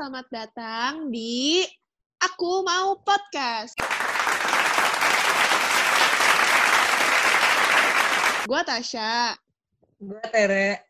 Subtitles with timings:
[0.00, 1.60] selamat datang di
[2.24, 3.76] Aku Mau Podcast.
[8.48, 9.36] Gue Tasya.
[10.00, 10.88] Gue Tere.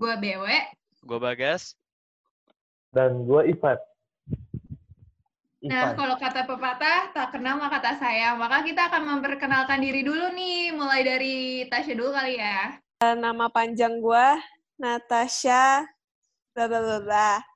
[0.00, 0.48] Gue BW.
[1.04, 1.76] Gue Bagas.
[2.88, 3.76] Dan gue Ivan.
[5.68, 8.40] Nah, kalau kata pepatah, tak kenal maka tak sayang.
[8.40, 12.80] Maka kita akan memperkenalkan diri dulu nih, mulai dari Tasya dulu kali ya.
[12.96, 14.26] Nama panjang gue
[14.80, 15.84] Natasha
[16.56, 17.51] bla bla bla bla.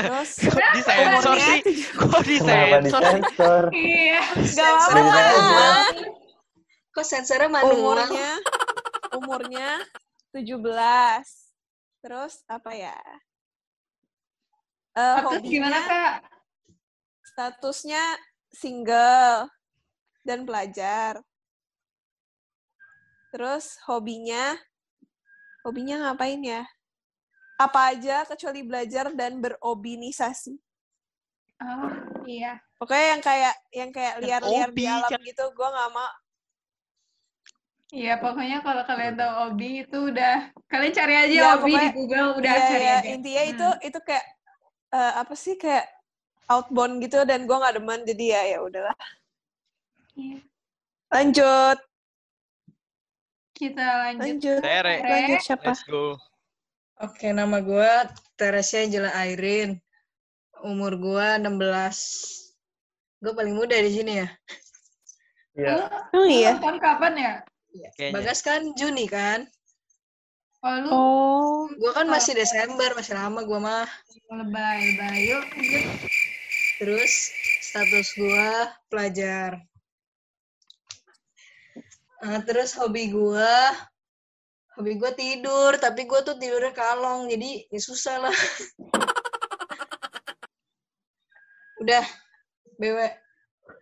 [0.00, 1.60] Terus Kok disensor umurnya sih?
[1.92, 2.80] Kok disensor?
[2.84, 3.64] disensor?
[3.76, 4.20] Iya.
[4.34, 5.68] Gak Sensornya apa-apa.
[6.90, 7.76] Kok sensornya manual?
[7.76, 8.30] umurnya
[9.14, 9.68] umurnya
[10.32, 10.56] 17.
[12.00, 12.98] Terus apa ya?
[14.96, 16.12] Eh Terus gimana, Kak?
[17.30, 18.02] statusnya
[18.50, 19.46] single
[20.26, 21.22] dan pelajar.
[23.30, 24.58] Terus hobinya
[25.62, 26.62] hobinya ngapain ya?
[27.60, 30.56] Apa aja kecuali belajar dan berobinisasi.
[31.60, 31.92] Oh,
[32.24, 32.56] iya.
[32.80, 36.12] Pokoknya yang kayak yang kayak liar-liar di alam gitu, gua nggak mau.
[37.90, 41.92] Iya, pokoknya kalau kalian tahu Obi itu udah kalian cari aja Iya, Obi di pokoknya-
[41.92, 43.08] Google udah Iya, cari iya, aja.
[43.12, 43.86] intinya itu Hmm.
[43.90, 44.26] itu kayak
[44.90, 45.86] eh, apa sih kayak
[46.46, 48.96] outbound gitu dan gua nggak demen jadi ya ya udahlah.
[50.16, 50.38] Iya.
[51.10, 51.78] Lanjut,
[53.52, 54.24] Kita lanjut.
[54.24, 54.60] lanjut.
[54.64, 54.94] Tere.
[55.04, 55.68] Lanjut siapa?
[55.68, 56.16] Let's go.
[57.00, 57.92] Oke, nama gue
[58.36, 59.80] Teresia Jela Airin.
[60.60, 63.24] Umur gue 16.
[63.24, 64.28] Gue paling muda di sini ya.
[65.56, 65.88] Iya.
[66.12, 66.60] Oh iya.
[66.60, 67.32] Tahun kapan ya?
[67.96, 68.12] Kayaknya.
[68.12, 69.48] Bagas kan Juni kan?
[70.60, 73.88] Oh, lu Oh, Gue kan masih Desember, masih lama gue mah.
[74.28, 75.18] lebay, lebay.
[75.32, 75.44] Yuk.
[76.84, 77.12] Terus
[77.64, 78.48] status gue
[78.92, 79.56] pelajar.
[82.20, 83.56] Nah, terus hobi gue,
[84.80, 88.32] hobi gue tidur, tapi gue tuh tidurnya kalong, jadi ya susah lah.
[91.84, 92.00] Udah,
[92.80, 92.98] BW.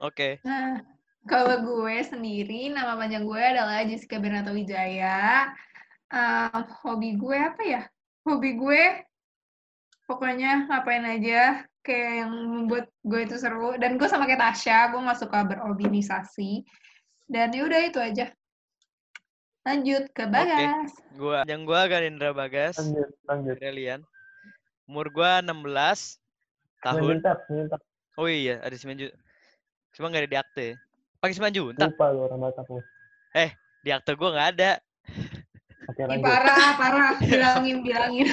[0.02, 0.42] Oke.
[0.42, 0.82] Nah,
[1.30, 5.54] kalau gue sendiri, nama panjang gue adalah Jessica Bernata Wijaya.
[6.10, 7.82] Eh, hobi gue apa ya?
[8.26, 8.82] Hobi gue
[10.10, 13.78] pokoknya ngapain aja kayak yang membuat gue itu seru.
[13.78, 16.66] Dan gue sama kayak Tasya, gue nggak suka berorganisasi.
[17.30, 18.34] Dan ya udah itu aja.
[19.68, 20.96] Lanjut ke Bagas.
[21.12, 22.80] Gua yang gua Ganindra Bagas.
[22.80, 23.54] Lanjut, lanjut.
[23.60, 24.00] Brilian.
[24.88, 26.16] Umur gua 16
[26.80, 27.20] tahun.
[27.20, 27.80] Menyentak, menyentak.
[28.16, 29.12] Oh iya, ada 9 juta.
[29.92, 30.66] Cuma nggak ada di akte.
[31.20, 31.84] Pakai 9 juta.
[31.84, 32.80] Lupa lu orang Batak lu.
[33.84, 34.72] Di akte gua nggak ada.
[35.92, 37.12] Oke, Ih, parah, parah.
[37.20, 38.28] Bilangin, bilangin.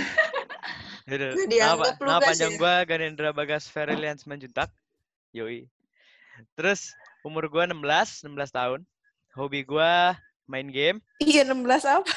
[1.05, 4.71] Yaudah, nama, nama panjang gua Ganindra Bagas Ferilian Simanjuntak.
[5.35, 5.67] Yoi.
[6.55, 6.95] Terus
[7.27, 8.87] umur gua 16, 16 tahun.
[9.35, 10.97] Hobi gua main game.
[11.21, 12.11] iya 16 apa?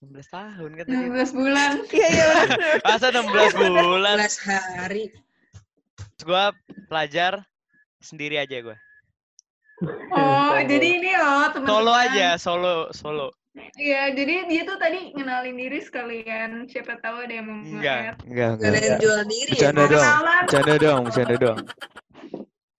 [0.00, 1.06] 16 tahun kan tadi.
[1.12, 1.72] 16 bulan.
[1.92, 2.26] Iya iya.
[2.82, 4.16] Masa 16 bulan?
[4.16, 5.04] 11 hari.
[6.16, 6.44] Terus gua
[6.88, 7.44] pelajar
[8.00, 8.76] sendiri aja gua.
[10.12, 10.68] Oh, Solo.
[10.68, 11.68] jadi ini loh teman-teman.
[11.72, 13.28] Solo aja, solo, solo.
[13.80, 16.68] Iya, jadi dia tuh tadi ngenalin diri sekalian.
[16.68, 19.72] Siapa tahu ada yang mau Enggak, enggak, Gak ada yang jual diri ya.
[19.72, 20.04] Bercanda doang.
[20.04, 20.42] Kenalan.
[20.44, 21.60] Bercanda doang, bercanda doang.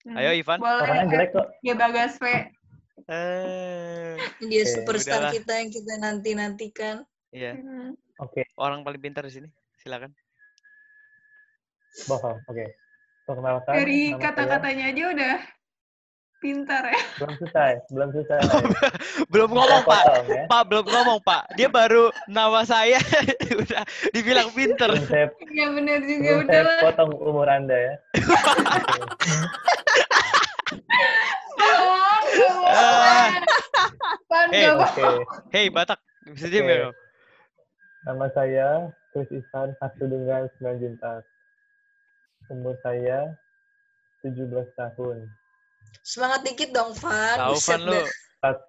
[0.04, 0.58] Hmm, Ayo Ivan.
[0.60, 0.84] Boleh.
[0.84, 1.46] Orangnya jelek kok.
[1.64, 2.24] Ya Bagas V.
[3.10, 5.32] Eh, Dia Oke, superstar udahlah.
[5.34, 6.96] kita yang kita nanti-nantikan.
[7.30, 7.98] iya, Hmm.
[8.18, 9.48] Oke, orang paling pintar di sini.
[9.76, 10.14] Silakan.
[12.06, 12.38] bohong.
[12.46, 12.70] Oke.
[13.24, 13.72] Perkenalkan.
[13.72, 15.36] Dari nama saya- kata-katanya aja udah
[16.38, 17.00] pintar ya.
[17.16, 18.38] Belum selesai, belum selesai.
[19.30, 20.02] Belum ngomong, Pak.
[20.24, 20.42] ya.
[20.46, 21.42] Pak, belum ngomong, Pak.
[21.54, 22.98] Dia baru nama saya
[23.60, 24.48] udah dibilang
[25.04, 26.78] saya, Iya bener juga udahlah.
[26.82, 27.94] potong umur Anda ya.
[29.10, 29.34] Oke.
[31.52, 31.98] Bohong, nggak bohong.
[32.00, 32.10] Ah.
[32.10, 33.32] Pan, Eh, nggak bohong.
[34.80, 35.04] Oke.
[35.52, 36.00] Hei, Batak.
[36.32, 36.72] Bisa diam Oke.
[36.72, 36.90] ya?
[38.08, 38.68] Nama saya
[39.12, 41.22] Chris Ivan Hasu dengan Simanjuntak.
[42.48, 43.36] Umur saya
[44.24, 45.28] 17 tahun.
[46.04, 47.36] Semangat dikit dong, Van.
[47.36, 48.02] Tahu Van lu.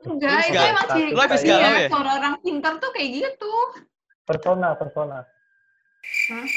[0.04, 1.88] Enggak, itu emang ciri galau ya?
[1.88, 3.54] Kalau orang pintar tuh kayak gitu.
[4.28, 5.24] Persona, persona.
[6.28, 6.48] Hah?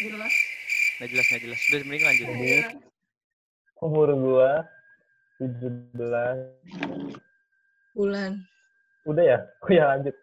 [0.00, 0.34] Jelas.
[0.96, 1.60] Nggak jelas, nggak jelas.
[1.68, 2.26] Udah, mending lanjut.
[3.84, 4.64] Umur gua
[5.36, 5.92] 17.
[7.92, 8.40] Bulan.
[9.04, 9.38] Udah ya?
[9.62, 10.14] Oh ya lanjut.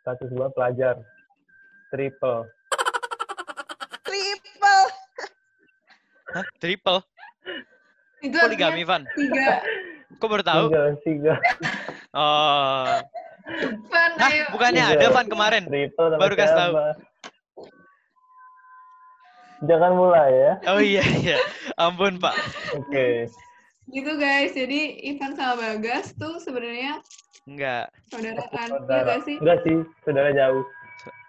[0.00, 1.00] Status gua pelajar.
[1.88, 2.44] Triple.
[4.04, 4.84] Triple.
[6.34, 6.44] Hah?
[6.60, 7.00] Triple?
[8.20, 9.04] Itu Poligami, Van.
[9.16, 9.60] tiga.
[10.16, 10.64] Kok baru tahu?
[10.72, 11.34] Tiga, tiga.
[12.16, 13.00] Oh.
[13.92, 14.28] Van, Hah?
[14.32, 14.44] ayo.
[14.52, 14.96] Bukannya Tiga.
[14.96, 15.62] ada, Van, kemarin?
[15.68, 16.72] Triple Baru kasih tahu.
[19.64, 20.52] Jangan mulai ya.
[20.68, 21.36] Oh iya, iya.
[21.80, 22.36] Ampun, Pak.
[22.76, 23.28] Oke.
[23.84, 27.04] Gitu guys, jadi Ivan sama Bagas tuh sebenarnya
[27.44, 27.92] Enggak.
[28.08, 28.48] saudaraan.
[28.48, 29.04] Iya Saudara.
[29.06, 29.36] gak sih?
[29.36, 30.64] Enggak sih, saudara jauh.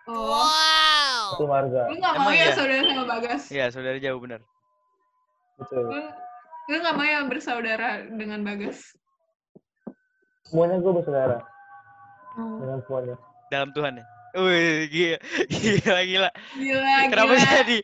[0.06, 1.25] Oh.
[1.36, 1.90] Satu marga.
[1.90, 2.56] Lu gak mau ya iya?
[2.56, 3.44] saudara sama Bagas?
[3.52, 4.40] Iya, saudara jauh bener.
[5.57, 5.84] Betul.
[5.84, 6.00] Lu,
[6.69, 8.96] lu gak mau ya bersaudara dengan Bagas?
[10.46, 11.40] Semuanya gue bersaudara
[12.36, 12.60] Oh.
[12.60, 13.16] dengan semuanya.
[13.48, 14.06] Dalam Tuhan ya.
[14.36, 16.30] Wih, gila, gila, gila.
[16.54, 17.48] Gila, Kenapa gila.
[17.56, 17.80] jadi?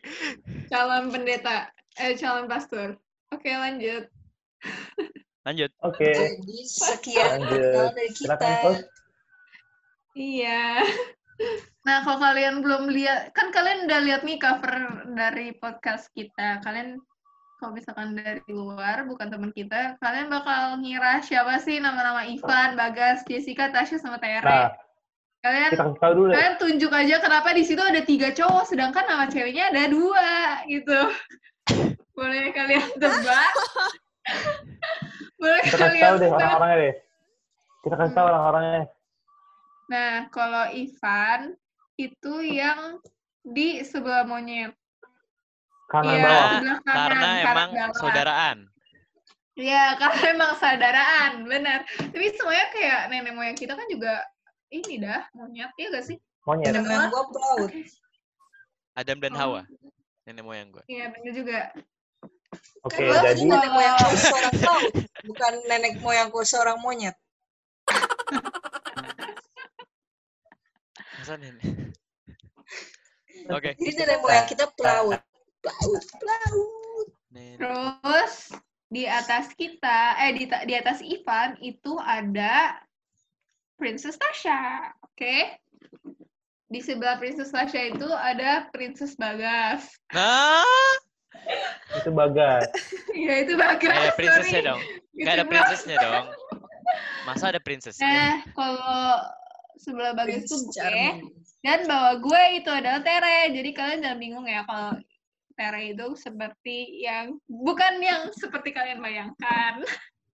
[0.68, 1.56] Calon pendeta.
[1.96, 2.88] Eh, calon pastor.
[3.28, 4.04] Oke, lanjut.
[5.42, 5.70] Lanjut.
[5.82, 7.90] Oke, Jadi sekian lanjut.
[7.92, 8.38] dari kita.
[8.38, 8.74] Silakan.
[10.12, 10.62] Iya.
[11.82, 16.62] Nah, kalau kalian belum lihat, kan kalian udah lihat nih cover dari podcast kita.
[16.62, 17.02] Kalian
[17.58, 23.22] kalau misalkan dari luar, bukan teman kita, kalian bakal ngira siapa sih nama-nama Ivan, Bagas,
[23.26, 24.42] Jessica, Tasya, sama Tere.
[24.42, 24.70] Nah,
[25.46, 26.34] kalian kita kasih tahu dulu deh.
[26.38, 30.30] kalian tunjuk aja kenapa di situ ada tiga cowok, sedangkan nama ceweknya ada dua,
[30.66, 31.00] gitu.
[32.18, 33.52] Boleh kalian tebak?
[35.40, 36.94] Boleh Kita kasih tahu deh orang-orangnya deh.
[37.82, 38.30] Kita kasih tahu Hmm.
[38.30, 38.82] orang-orangnya.
[39.86, 41.40] Nah, kalau Ivan
[41.96, 43.02] itu yang
[43.42, 44.72] di sebelah monyet.
[45.86, 46.50] Kanan Iya, bawah.
[46.54, 47.98] sebelah kanan, Karena kanan emang bawah.
[47.98, 48.58] saudaraan.
[49.52, 51.78] Iya, karena emang saudaraan, benar.
[51.84, 54.24] Tapi semuanya kayak nenek moyang kita kan juga
[54.70, 56.16] ini dah, monyet, ya gak sih?
[56.42, 56.72] Monyet.
[56.72, 57.70] Nenek moyang gua pelaut.
[58.94, 59.38] Adam dan Oh.
[59.38, 59.62] Hawa.
[60.22, 60.84] Nenek moyang gue.
[60.86, 61.60] Iya, benar juga.
[62.82, 67.16] Oke, Kan gua jadi nenek moyangku seorang pelaut, bukan nenek moyangku seorang monyet.
[71.22, 71.94] Masa nenek?
[73.54, 73.70] Oke.
[73.78, 75.22] Jadi nenek moyang kita pelaut.
[75.62, 77.06] Pelaut, pelaut.
[77.30, 77.62] Nenek.
[77.62, 78.34] Terus
[78.92, 82.82] di atas kita, eh di, di atas Ivan itu ada
[83.78, 85.36] Princess Tasha, oke?
[86.68, 89.86] Di sebelah Princess Tasha itu ada Princess Bagas.
[90.12, 90.66] Nah,
[91.92, 92.66] itu bagas.
[93.12, 93.92] Iya itu Bagas.
[93.92, 94.80] ada princessnya dong.
[95.12, 96.24] Nggak ada princessnya dong.
[97.22, 98.08] Masa ada princessnya?
[98.08, 98.96] Nah, kalau
[99.76, 101.28] sebelah Bagas itu gue,
[101.60, 103.52] dan bawah gue itu adalah Tere.
[103.52, 104.96] Jadi kalian jangan bingung ya kalau
[105.52, 109.84] Tere itu seperti yang bukan yang seperti kalian bayangkan.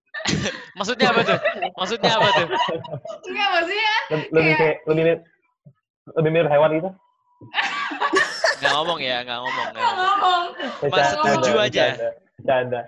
[0.78, 1.38] Maksudnya apa tuh?
[1.74, 2.46] Maksudnya apa tuh?
[3.26, 5.20] Enggak maksudnya Leb- Lebih Kayak- lebih mirip
[6.08, 6.90] lebih mirip hewan gitu.
[8.58, 9.66] Nggak ngomong ya, nggak ngomong.
[9.70, 10.44] Nggak nggak ngomong.
[10.82, 10.90] ngomong.
[10.92, 11.84] Mas, setuju aja.
[12.42, 12.80] Canda.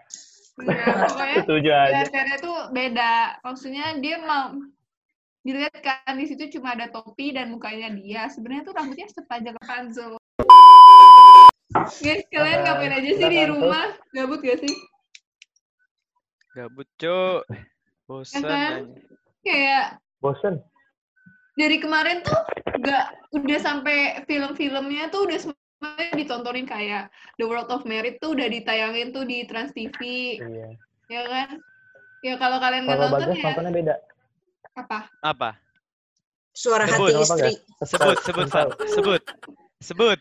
[0.61, 2.03] Enggak, pokoknya Setuju ya, aja.
[2.11, 3.15] Tere tuh beda.
[3.41, 4.59] Maksudnya dia mau
[5.41, 8.29] dilihat kan di situ cuma ada topi dan mukanya dia.
[8.29, 10.21] Sebenarnya tuh rambutnya sepanjang Rapunzel.
[11.71, 13.87] Guys, kalian Silakan, ngapain aja sih di rumah?
[14.11, 14.75] Gabut gak sih?
[16.59, 17.47] Gabut, Cuk.
[18.11, 18.43] Bosan.
[18.43, 18.83] Ya kan?
[19.47, 19.85] Kayak
[20.19, 20.55] Bosen.
[21.55, 22.41] dari kemarin tuh
[22.81, 23.05] nggak
[23.37, 25.39] udah sampai film-filmnya tuh udah
[26.15, 27.09] ditontonin kayak
[27.41, 29.97] The World of Merit tuh udah ditayangin tuh di Trans TV,
[30.37, 30.69] Iya.
[31.09, 31.49] ya kan?
[32.21, 33.95] Ya kalau kalian nggak nonton bagas ya nontonnya beda.
[34.77, 34.99] apa?
[35.25, 35.51] Apa?
[36.53, 37.53] Suara Sebut, hati apa, istri.
[37.87, 38.69] Sebut, sebut, Van.
[38.93, 39.23] Sebut.
[39.81, 40.19] Sebut.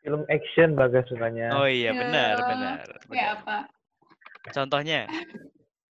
[0.00, 1.52] Film action bagas sukanya.
[1.52, 2.00] Oh iya, Ya.
[2.00, 2.78] benar, benar.
[2.80, 3.28] Kayak benar.
[3.44, 3.56] apa?
[4.48, 5.00] Contohnya?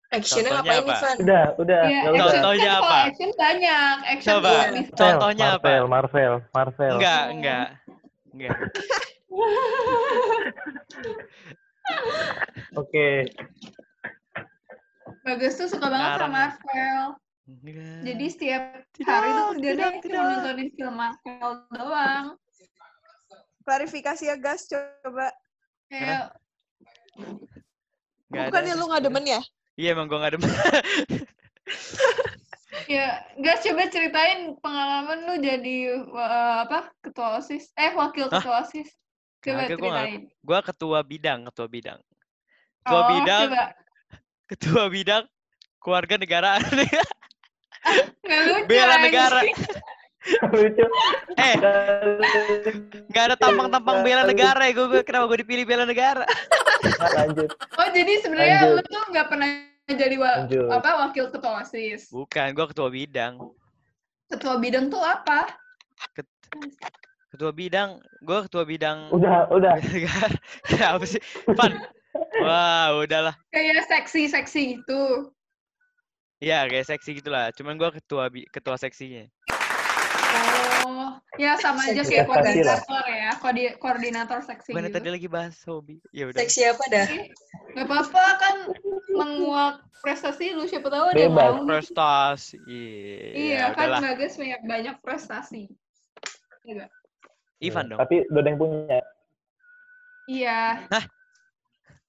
[0.08, 0.94] Actionnya Contohnya ngapain apa?
[0.98, 1.16] Ivan?
[1.20, 2.32] Udah, udah, Iya, nggak action.
[2.32, 2.96] Contohnya apa?
[3.06, 3.96] action banyak.
[4.08, 4.50] Action Coba.
[4.96, 5.68] Contohnya apa?
[5.68, 6.92] Marvel, Marvel, Marvel.
[6.98, 7.66] Enggak, enggak.
[8.34, 8.58] Enggak.
[12.80, 13.28] Oke.
[15.24, 16.48] Bagus tuh suka banget Ngarang sama ya.
[16.48, 17.04] Marvel.
[17.48, 18.02] Enggak.
[18.04, 22.36] Jadi setiap Tidak, hari tuh kerjanya tidak, cuma nontonin film Marvel doang.
[23.64, 24.68] Klarifikasi ya, Gas.
[24.68, 25.32] Coba.
[25.88, 26.36] Kayak
[28.28, 28.48] Enggak ada.
[28.52, 29.40] Bukannya lu nggak demen ya?
[29.78, 30.50] Iya, emang gua nggak demen.
[32.88, 35.76] Ya, guys coba ceritain pengalaman lu jadi
[36.08, 36.88] uh, apa?
[37.04, 37.68] Ketua OSIS.
[37.76, 38.40] Eh, wakil Hah?
[38.40, 38.88] ketua OSIS.
[39.44, 40.20] Coba gua nggak- ceritain.
[40.40, 42.00] Gua ketua bidang, ketua bidang.
[42.80, 43.64] Ketua Oh, bidang, coba.
[44.50, 45.24] ketua bidang
[45.78, 46.14] keluarga
[48.56, 49.40] lucu, Bela negara.
[50.48, 50.84] Lucu.
[51.44, 51.54] eh,
[53.12, 54.72] nggak ada tampang-tampang bela negara ya.
[54.72, 56.24] Gue kenapa gue dipilih bela negara?
[56.24, 57.52] Nah, lanjut.
[57.52, 59.48] Oh, jadi sebenarnya lu tuh nggak pernah
[59.88, 60.68] jadi wa- Lanjut.
[60.68, 62.12] apa wakil ketua OSIS.
[62.12, 63.40] Bukan, gue ketua bidang.
[64.28, 65.48] Ketua bidang tuh apa?
[67.28, 69.80] Ketua bidang, gue ketua bidang Udah, udah.
[70.76, 71.20] Apa sih?
[71.56, 71.72] Pan.
[72.44, 73.32] Wah, udahlah.
[73.48, 75.32] Kayak seksi-seksi gitu.
[76.38, 77.48] Ya, kayak seksi gitulah.
[77.56, 79.24] Cuman gue ketua ketua seksinya.
[79.48, 80.77] Oh,
[81.36, 84.98] ya sama aja kayak koordinator ya, koordi- koordinator seksi Bukannya gitu.
[84.98, 85.96] tadi lagi bahas hobi.
[86.10, 86.38] Ya udah.
[86.38, 87.06] Seksi apa dah?
[87.70, 88.56] Gak apa-apa kan
[89.10, 91.52] menguak prestasi lu siapa tahu ada yang Bebas.
[91.54, 91.66] mau.
[91.68, 92.56] Prestasi.
[92.66, 94.00] Iya Ya, kan udahlah.
[94.02, 95.62] Bagas banyak banyak prestasi.
[96.62, 96.90] Iya nggak?
[97.60, 97.98] Ivan dong.
[97.98, 98.98] Tapi udah ada yang punya.
[100.26, 100.60] Iya.
[100.86, 101.04] Hah?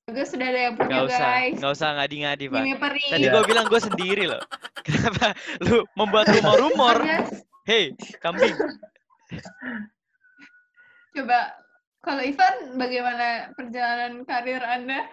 [0.04, 1.54] Bagas sudah ada yang punya Nggak usah, guys.
[1.56, 2.62] nggak usah ngadi-ngadi, Pak.
[3.10, 3.32] Tadi Iya.
[3.32, 4.42] gue bilang gue sendiri loh.
[4.86, 6.98] Kenapa lu membuat rumor-rumor?
[7.70, 8.58] Hei, kambing.
[11.14, 11.54] Coba,
[12.02, 15.06] kalau Ivan, bagaimana perjalanan karir Anda?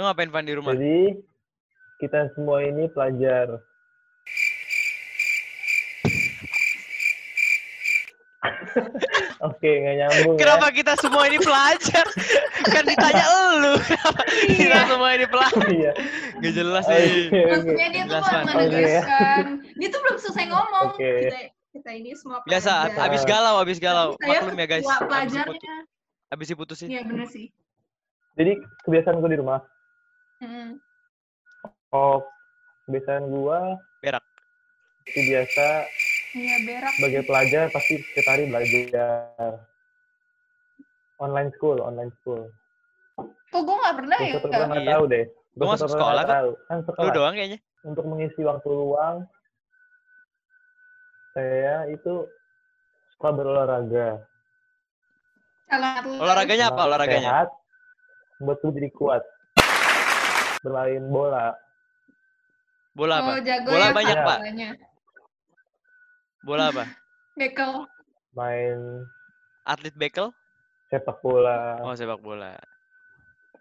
[0.00, 0.72] Lu ngapain Van di rumah?
[0.72, 1.12] Jadi
[2.00, 3.60] kita semua ini pelajar.
[9.42, 12.06] Oke, nggak nyambung Kenapa kita semua ini pelajar?
[12.66, 13.74] kan ditanya elu.
[13.78, 15.28] Kenapa kita semua ini ya.
[15.28, 15.66] pelajar?
[15.68, 15.92] Iya.
[16.36, 17.06] Gak jelas Oke, nih.
[17.06, 17.40] oke.
[17.46, 19.44] Maksudnya dia tuh Jelas, mau menegaskan.
[19.74, 20.84] Dia tuh belum selesai ngomong.
[20.90, 21.10] Oke.
[21.22, 21.38] Kita,
[21.72, 23.00] kita ini semua Biasa, pelajar.
[23.02, 24.08] habis galau, habis galau.
[24.18, 24.84] Saya Maklum ya guys.
[24.84, 25.76] pelajarnya.
[26.26, 26.88] habis diputusin.
[26.88, 27.46] Iya bener sih.
[28.34, 28.52] Jadi
[28.82, 29.60] kebiasaan gue di rumah.
[30.38, 30.76] Mm.
[31.88, 32.20] Oh,
[32.84, 34.20] kebiasaan gua Berak.
[35.00, 35.66] seperti biasa
[36.36, 36.92] Iya berak.
[37.00, 39.64] sebagai pelajar pasti setiap hari belajar.
[41.16, 42.44] Online school, online school.
[43.48, 44.32] Kok gue gak pernah ya?
[44.36, 44.92] Gue pernah nggak Iya.
[44.92, 45.24] tahu deh.
[45.56, 46.36] Gua masuk sekolah nggak kok.
[46.36, 46.50] tahu.
[46.68, 47.12] Kan Lu sekolah.
[47.16, 47.58] doang kayaknya.
[47.86, 49.16] Untuk mengisi waktu luang,
[51.32, 52.14] saya itu
[53.16, 54.08] suka berolahraga.
[55.66, 57.30] Olahraganya apa Olahraga olahraganya?
[57.32, 57.48] Sehat,
[58.38, 59.22] buat tubuh jadi kuat.
[60.60, 61.56] Bermain bola.
[62.92, 63.30] Bola apa?
[63.32, 64.38] Oh, jago Bola ya banyak, Pak.
[66.46, 66.86] Bola apa?
[67.34, 67.90] Bekel.
[68.32, 69.02] Main
[69.66, 70.30] Atlet bekel?
[70.86, 71.82] sepak bola.
[71.82, 72.54] Oh, sepak bola.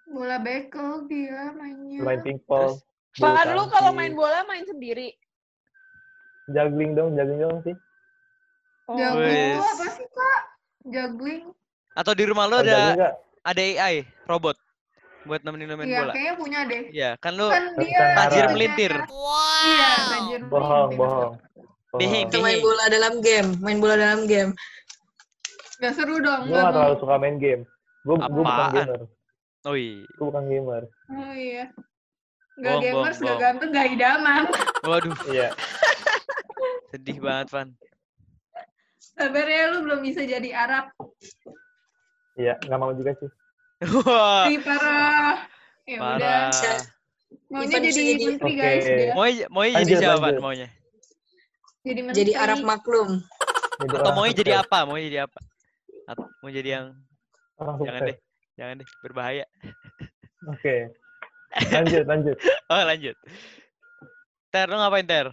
[0.05, 2.05] Bola bekel dia mainnya.
[2.05, 2.77] Main pingpong.
[3.17, 5.17] Pan, lu kalau main bola main sendiri?
[6.45, 7.73] Juggling dong, juggling dong sih.
[8.85, 8.93] Oh.
[8.93, 10.41] Juggling apa sih, Kak?
[10.85, 11.43] Juggling?
[11.97, 14.53] Atau di rumah lu ada ada AI robot
[15.25, 16.13] buat nemenin lu main Iya, bola?
[16.13, 16.81] kayaknya punya deh.
[16.93, 18.93] Iya, kan lu Kan kan tajir melintir.
[18.93, 21.01] Iya, tajir Bohong, melintir.
[21.01, 21.33] bohong.
[21.97, 22.25] Dihing.
[22.27, 24.51] Kita main bola dalam game, main bola dalam game.
[25.77, 26.47] Gak seru dong.
[26.47, 27.61] Gue gak terlalu suka main game.
[28.01, 28.73] Gue gue bukan Apaan?
[28.75, 29.01] gamer.
[29.63, 30.05] Oh iya.
[30.13, 30.83] Gue bukan gamer.
[31.09, 31.63] Oh iya.
[32.55, 34.43] Gak Bohong, gamers, bohong, gak ganteng, gak idaman.
[34.81, 35.49] Waduh, Iya.
[36.89, 37.67] sedih banget, Van.
[38.99, 40.85] Sabar ya, lu belum bisa jadi Arab.
[42.35, 43.27] Iya, nggak mau juga sih.
[44.03, 45.43] Wah, Ih, parah.
[45.83, 46.47] Ya udah.
[47.47, 48.85] Maunya jadi jadi- menteri, guys.
[49.11, 50.41] Mau mau jadi Lanjut, siapa, Van, lanjut.
[50.41, 50.67] maunya?
[51.85, 52.19] Jadi menteri.
[52.25, 53.21] Jadi Arab maklum.
[53.77, 54.77] Jadi Atau mau jadi apa?
[54.89, 55.39] Mau jadi apa?
[56.09, 56.85] Atau mau jadi yang
[57.55, 58.17] Orang jangan deh.
[58.59, 59.45] Jangan deh, berbahaya.
[60.51, 60.91] Oke.
[61.71, 62.35] Lanjut, lanjut.
[62.71, 63.15] Oh, lanjut.
[64.51, 65.27] Ter, lu ngapain, Ter?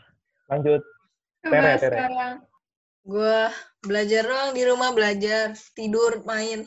[0.46, 0.82] Lanjut.
[1.42, 1.72] Tere.
[1.82, 2.46] sekarang.
[3.02, 3.38] Gue
[3.82, 6.62] belajar doang di rumah belajar, tidur, main.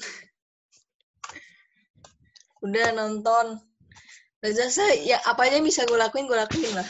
[2.60, 3.64] Udah nonton.
[4.44, 5.08] Udah selesai.
[5.08, 6.90] Ya apa aja yang bisa gue lakuin, gue lakuin lah.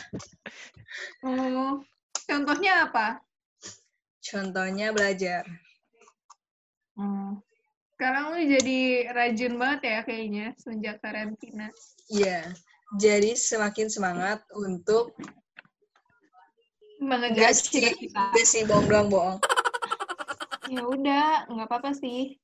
[1.21, 1.85] Oh,
[2.25, 3.22] contohnya apa?
[4.25, 5.46] Contohnya belajar.
[6.98, 7.39] Hmm.
[7.96, 8.79] Sekarang lu jadi
[9.15, 11.72] rajin banget ya kayaknya semenjak karantina.
[12.12, 12.51] Iya.
[13.00, 15.15] Jadi semakin semangat untuk
[17.00, 18.32] Mengejar sih, cita-cita.
[18.32, 19.38] enggak sih bohong doang bohong.
[20.72, 22.39] Ya udah, nggak apa-apa sih.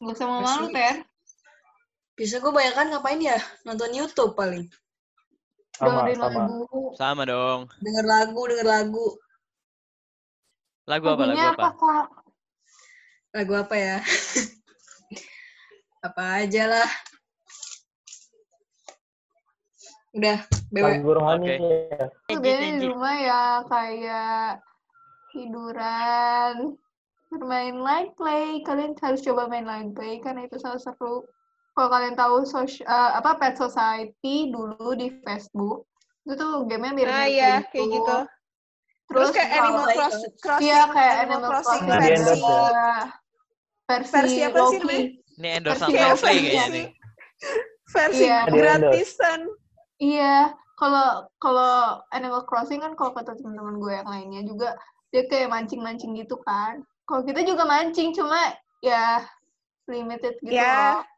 [0.00, 0.72] Nggak usah mau malu.
[0.72, 1.04] Per.
[2.16, 3.38] Bisa gue bayangkan ngapain ya?
[3.66, 4.70] Nonton YouTube paling.
[5.72, 6.40] Sama, Dengerin sama.
[6.44, 6.80] lagu.
[6.94, 7.60] Sama dong.
[7.80, 9.06] Denger lagu, denger lagu.
[10.84, 11.24] Lagu apa?
[11.24, 11.68] Lagu apa?
[11.78, 12.06] Kak?
[13.32, 13.96] Lagu apa ya?
[16.06, 16.90] apa aja lah.
[20.12, 20.38] Udah,
[20.68, 20.84] BW.
[20.84, 21.56] Lagu rohani Oke.
[21.88, 22.04] ya.
[22.36, 24.60] Di rumah ya kayak
[25.32, 26.76] tiduran,
[27.32, 28.60] bermain line play.
[28.60, 31.24] Kalian harus coba main line play karena itu salah seru.
[31.72, 35.88] Kalau kalian tahu sos- eh, apa Pet Society dulu di Facebook,
[36.22, 38.16] itu tuh gamenya mirip Nah, iya, kayak gitu.
[39.08, 42.40] Terus Terus kayak Animal kalau- Cross, Crossing, Iya kayak Animal Animal Crossing Crossing versi?
[42.40, 42.92] Iya.
[43.82, 44.78] versi, Versi apa sih Loki.
[44.78, 45.04] namanya?
[45.32, 46.20] Ini endorse Versi sama Loki.
[46.22, 46.86] Play kayaknya nih.
[47.86, 48.38] versi Iya.
[48.38, 48.60] Di endorse.
[48.62, 49.40] gratisan.
[49.98, 50.36] Iya,
[50.74, 51.74] kalau kalau
[52.10, 54.68] Animal Crossing kan kalau kata teman-teman gue yang lainnya juga
[55.08, 56.80] dia kayak mancing-mancing gitu kan.
[57.04, 58.38] Kalau kita juga mancing cuma
[58.80, 59.20] ya
[59.86, 61.11] limited gitu Ya, loh.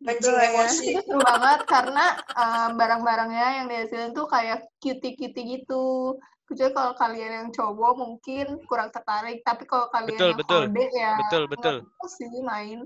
[0.00, 0.48] Mancing Gitu ya.
[0.48, 0.84] emosi.
[0.96, 6.16] Itu seru banget karena eh, barang-barangnya yang dihasilin tuh kayak cutie-cutie gitu.
[6.48, 10.62] Kecuali kalau kalian yang cowok mungkin kurang tertarik, tapi kalau kalian Betul, yang betul.
[10.66, 11.74] kode ya Betul, betul.
[12.10, 12.82] sih main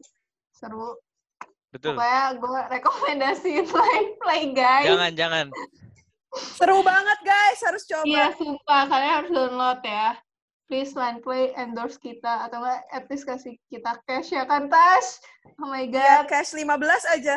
[0.53, 1.01] seru.
[1.73, 1.97] Betul.
[1.97, 4.85] Pokoknya gue rekomendasiin main play guys.
[4.85, 5.47] Jangan, jangan.
[6.35, 8.05] seru banget guys, harus coba.
[8.05, 8.83] Iya, sumpah.
[8.91, 10.09] Kalian harus download ya.
[10.65, 15.21] Please line play endorse kita atau enggak at least kasih kita cash ya kan Tash?
[15.61, 16.33] Oh my Ya, god.
[16.33, 16.65] cash 15
[17.13, 17.37] aja.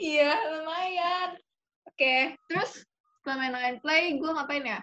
[0.00, 1.36] Iya, lumayan.
[1.84, 2.86] Oke, terus
[3.20, 4.80] setelah main line play, gue ngapain ya?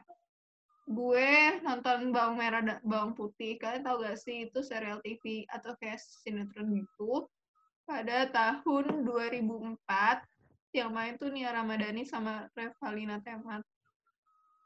[0.85, 3.57] Gue nonton Bawang Merah dan Bawang Putih.
[3.57, 7.25] Kalian tahu gak sih itu serial TV atau kayak sinetron gitu?
[7.89, 10.21] Pada tahun 2004
[10.75, 13.63] yang main tuh Nia Ramadhani sama Revalina Temat.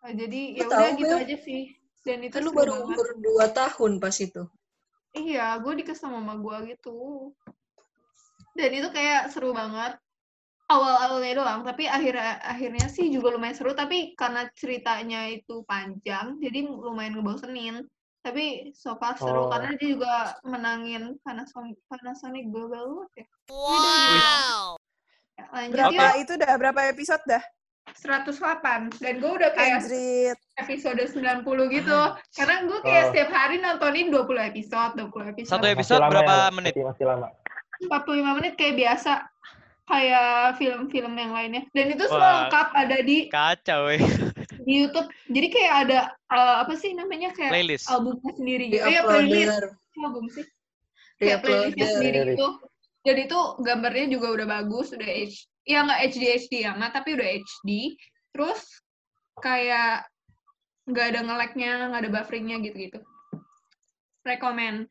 [0.03, 1.78] Eh, jadi ya udah gitu aja sih.
[2.05, 2.95] Dan itu Kan lu seru baru banget.
[2.95, 4.43] umur 2 tahun pas itu.
[5.09, 7.31] Iya, gue dikasih sama mama gue gitu.
[8.53, 9.97] Dan itu kayak seru banget.
[10.69, 12.13] Awal-awalnya doang, tapi akhir
[12.45, 13.73] akhirnya sih juga lumayan seru.
[13.73, 17.89] Tapi karena ceritanya itu panjang, jadi lumayan ngebosenin.
[18.21, 19.49] Tapi so far seru Oh.
[19.49, 23.25] karena dia juga menangin Panasonic, Panasonic Global Award ya.
[25.39, 26.53] Ya, Lanjut Berapa yuk, itu dah?
[26.59, 27.43] Berapa episode dah?
[27.95, 28.93] 108.
[28.97, 30.37] Dan gue udah kayak Anjrit.
[30.57, 31.99] episode 90 gitu.
[32.35, 33.07] Karena gue kayak Oh.
[33.09, 35.49] setiap hari nontonin 20 episode, 20 episode.
[35.49, 36.73] Satu Masih episode lama berapa ya, menit?
[36.73, 37.27] Masih, masih lama.
[37.79, 39.13] 45 menit kayak biasa.
[39.85, 40.29] Kayak
[40.61, 41.63] film-film yang lainnya.
[41.73, 42.35] Dan itu semua Wah.
[42.45, 43.97] lengkap ada di, Kacau, weh.
[44.67, 45.09] di YouTube.
[45.27, 47.89] Jadi kayak ada, eh, apa sih namanya, kayak Playlist.
[47.89, 48.85] albumnya sendiri gitu.
[48.85, 49.57] Iya, playlist.
[49.97, 50.45] Album sih.
[51.17, 52.47] Kayak playlistnya sendiri gitu.
[52.99, 57.29] Jadi itu gambarnya juga udah bagus, udah H, ya nggak HD HD amat, tapi udah
[57.29, 57.93] HD.
[58.33, 58.65] Terus
[59.37, 60.09] kayak
[60.89, 62.99] nggak ada nge-lag-nya, nggak ada bufferingnya gitu-gitu.
[64.25, 64.89] Rekomen.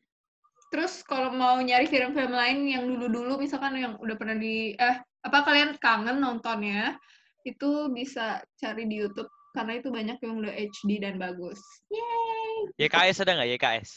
[0.71, 5.43] Terus kalau mau nyari film-film lain yang dulu-dulu, misalkan yang udah pernah di, eh, apa
[5.43, 6.95] kalian kangen nontonnya,
[7.43, 11.59] itu bisa cari di YouTube, karena itu banyak yang udah HD dan bagus.
[11.91, 12.87] Yeay!
[12.87, 13.91] YKS ada nggak YKS?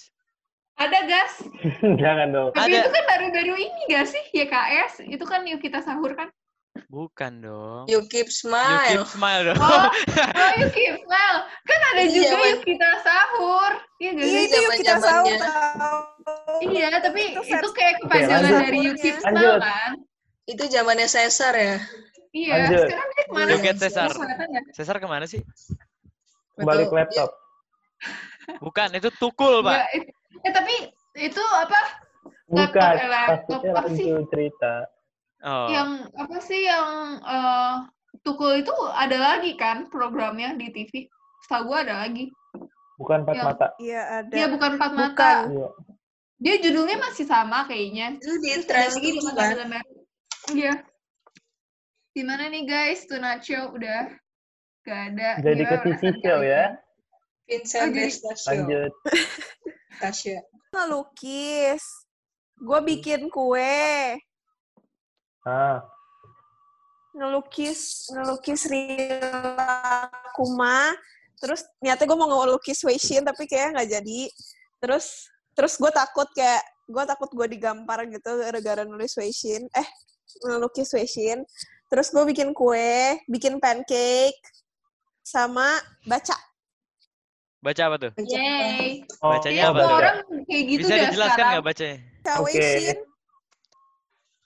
[0.80, 1.32] Ada, gas.
[2.02, 2.50] Jangan dong.
[2.56, 2.80] Tapi Ada.
[2.80, 5.04] itu kan baru-baru ini gak sih, YKS?
[5.04, 6.32] Itu kan yuk kita sahur kan?
[6.88, 7.84] Bukan dong.
[7.84, 8.88] You keep You smile.
[8.88, 9.60] keep smile dong.
[9.60, 11.38] Oh, oh yuk keep smile.
[11.62, 13.72] Kan ada Iya, juga yuk kita sahur.
[13.96, 14.44] Iya gak Iya sih?
[14.44, 15.98] itu yuk kita sahur tau.
[16.62, 18.60] Iya, tapi Itu itu kayak kepanjangan lanjut.
[18.64, 19.28] dari yuk keep Lanjut.
[19.28, 19.90] smile kan?
[20.42, 21.76] Itu zamannya Caesar ya.
[22.32, 22.86] Iya, Lanjut.
[22.88, 23.48] sekarang dia ke mana?
[23.52, 23.52] You.
[23.52, 24.64] Lu kelihatan nggak?
[24.72, 25.40] Cesar ke mana sih?
[26.56, 27.30] Ke laptop.
[28.58, 29.76] Bukan, itu tukul, Pak.
[29.76, 29.86] Nggak,
[30.42, 30.74] eh, tapi
[31.20, 31.80] itu apa?
[32.48, 32.72] Bukan.
[32.74, 33.60] Laptop, eh, laptop.
[33.60, 34.06] Maksudnya sih?
[34.08, 34.74] lanjut cerita.
[35.42, 35.66] Oh.
[35.68, 37.74] Yang apa sih yang eh,
[38.22, 41.10] Tukul itu ada lagi kan programnya di TV?
[41.42, 42.30] Setahu gua ada lagi.
[42.94, 43.66] Bukan empat Yang- mata.
[43.82, 44.30] Iya ada.
[44.30, 45.02] Dia bukan empat Bukan.
[45.10, 45.32] mata.
[45.50, 45.68] Iya.
[46.42, 48.18] Dia judulnya masih sama kayaknya.
[48.18, 48.62] Itu di kan?
[49.34, 49.94] tabel merah.
[50.54, 50.74] Iya.
[52.12, 53.06] Gimana nih guys?
[53.10, 54.12] Tonight Show udah
[54.86, 55.30] gak ada.
[55.42, 56.64] Jadi ke TV show ya.
[57.48, 58.46] Vincent Oh, jadi-.
[58.50, 58.92] Lanjut.
[59.98, 60.38] Tasya.
[60.74, 61.82] Ngelukis.
[62.58, 64.18] Gue bikin kue.
[65.42, 65.82] Ah,
[67.12, 68.64] Ngelukis, ngelukis
[69.52, 70.16] Rilakuma.
[71.36, 74.20] Terus niatnya gue mau ngelukis Weishin tapi kayaknya nggak jadi.
[74.80, 79.68] Terus terus gue takut kayak gue takut gue digampar gitu gara-gara nulis Weishin.
[79.76, 79.88] Eh,
[80.48, 81.44] ngelukis Weishin.
[81.92, 84.40] Terus gue bikin kue, bikin pancake,
[85.20, 85.76] sama
[86.08, 86.32] baca.
[87.60, 88.12] Baca apa tuh?
[88.18, 89.04] Yay.
[89.20, 89.92] oh, Bacanya Iya, apa tuh?
[89.94, 91.96] orang kayak gitu Bisa dijelaskan nggak bacanya?
[92.00, 92.56] Baca Oke.
[92.56, 92.96] Weishin.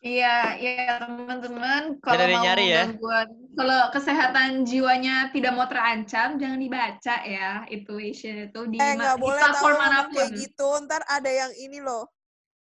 [0.07, 1.99] Iya, iya teman-teman.
[1.99, 2.87] Kalau mau nyari ya.
[2.87, 9.03] gangguan, kalau kesehatan jiwanya tidak mau terancam, jangan dibaca ya Intuition itu di, Eh, ma-
[9.03, 10.15] nggak di boleh platform mana pun.
[10.15, 10.69] kayak gitu.
[10.87, 12.07] Ntar ada yang ini loh.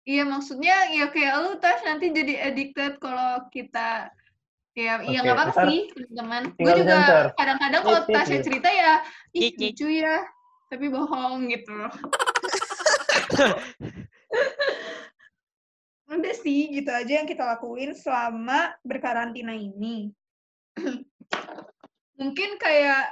[0.08, 4.13] Iya, maksudnya ya kayak lu tas nanti jadi addicted kalau kita
[4.78, 6.43] ya iya Oke, nggak apa-apa sih teman-teman.
[6.56, 6.98] Gue juga
[7.36, 9.02] kadang-kadang kalau Tasya cerita ya
[9.34, 10.24] ih lucu ya,
[10.71, 11.74] tapi bohong gitu.
[16.15, 20.12] Udah sih, gitu aja yang kita lakuin selama berkarantina ini.
[22.19, 23.12] Mungkin kayak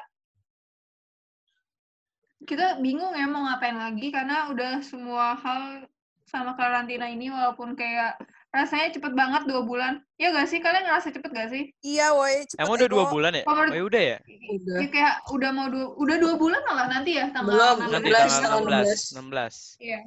[2.44, 5.88] kita bingung ya mau ngapain lagi karena udah semua hal
[6.28, 8.20] sama karantina ini walaupun kayak
[8.54, 9.94] rasanya cepet banget dua bulan.
[10.22, 10.62] Ya gak sih?
[10.62, 11.64] Kalian ngerasa cepet gak sih?
[11.84, 12.46] Iya, woi.
[12.48, 13.12] cepet Emang udah dua Ego.
[13.12, 13.44] bulan ya?
[13.44, 14.18] Kalau Oh ya udah ya?
[14.54, 14.78] Udah.
[14.80, 17.94] Ya kayak udah mau dua, udah dua bulan malah nanti ya tanggal Belum, 16.
[17.96, 19.20] Nanti 16, tanggal tanggal 16.
[19.20, 19.82] 16.
[19.82, 19.84] 16.
[19.84, 20.00] Iya.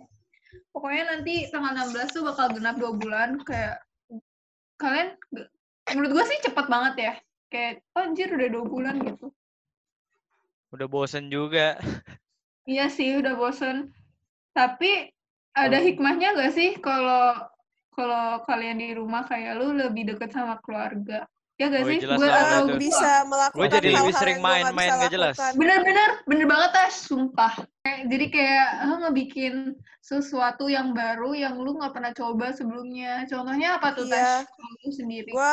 [0.70, 3.80] Pokoknya nanti tanggal 16 tuh bakal genap dua bulan kayak
[4.76, 5.16] kalian
[5.92, 7.14] menurut gue sih cepet banget ya.
[7.46, 9.26] Kayak oh, anjir udah dua bulan gitu.
[10.74, 11.78] Udah bosen juga.
[12.66, 13.94] Iya sih udah bosen.
[14.50, 15.14] Tapi
[15.54, 17.38] ada hikmahnya gak sih kalau
[17.94, 21.30] kalau kalian di rumah kayak lu lebih deket sama keluarga?
[21.56, 21.98] Ya gak Oh, sih?
[22.04, 25.36] Gue atau bisa melakukan Gue jadi lebih hal-hal sering yang nggak main-main bisa gak jelas.
[25.56, 27.52] Bener-bener, bener banget tas, sumpah.
[27.80, 29.54] Kayak- Jadi kayak lu ngebikin
[29.98, 33.24] sesuatu yang baru yang lu nggak pernah coba sebelumnya.
[33.24, 34.44] Contohnya apa tuh Iya.
[34.44, 34.52] tas?
[34.52, 35.30] Kalau Lu sendiri.
[35.32, 35.52] gue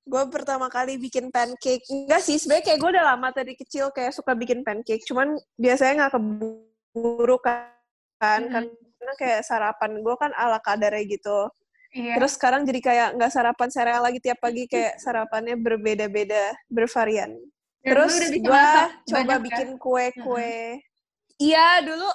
[0.00, 4.10] gue pertama kali bikin pancake enggak sih sebenarnya kayak gue udah lama dari kecil kayak
[4.10, 7.70] suka bikin pancake cuman biasanya nggak keburu kan
[8.18, 8.50] Mhm.
[8.50, 11.46] karena kayak sarapan gue kan ala kadarnya gitu
[11.90, 12.14] Iya.
[12.22, 17.34] terus sekarang jadi kayak nggak sarapan sereal lagi tiap pagi kayak sarapannya berbeda-beda bervarian
[17.82, 20.78] Dan terus gue coba banyak bikin kue-kue
[21.42, 22.06] iya dulu